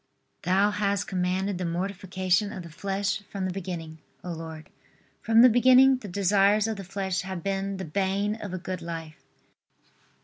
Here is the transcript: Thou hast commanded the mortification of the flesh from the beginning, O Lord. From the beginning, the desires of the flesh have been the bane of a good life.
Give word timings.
Thou 0.41 0.71
hast 0.71 1.05
commanded 1.07 1.59
the 1.59 1.63
mortification 1.63 2.51
of 2.51 2.63
the 2.63 2.71
flesh 2.71 3.19
from 3.29 3.45
the 3.45 3.51
beginning, 3.53 3.99
O 4.23 4.31
Lord. 4.31 4.71
From 5.21 5.43
the 5.43 5.47
beginning, 5.47 5.97
the 5.97 6.07
desires 6.07 6.67
of 6.67 6.77
the 6.77 6.83
flesh 6.83 7.21
have 7.21 7.43
been 7.43 7.77
the 7.77 7.85
bane 7.85 8.33
of 8.33 8.51
a 8.51 8.57
good 8.57 8.81
life. 8.81 9.23